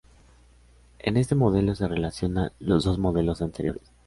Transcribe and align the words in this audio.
En 0.97 1.15
este 1.15 1.35
modelo 1.35 1.75
se 1.75 1.87
relacionan 1.87 2.51
los 2.59 2.85
dos 2.85 2.97
modelos 2.97 3.43
anteriores. 3.43 3.83